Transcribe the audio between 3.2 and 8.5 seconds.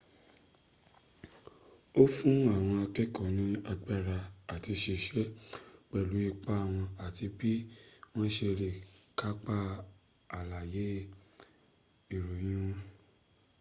ní agbára àt siṣẹ́ pẹ̀lú ipa wọn àti bí wọ́n se